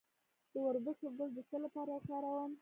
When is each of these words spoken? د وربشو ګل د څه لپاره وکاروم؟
د 0.51 0.53
وربشو 0.65 1.07
ګل 1.17 1.29
د 1.35 1.39
څه 1.49 1.57
لپاره 1.63 1.89
وکاروم؟ 1.93 2.51